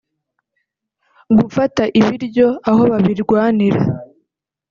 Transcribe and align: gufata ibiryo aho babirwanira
gufata 1.37 1.83
ibiryo 1.99 2.47
aho 2.69 2.81
babirwanira 2.91 3.81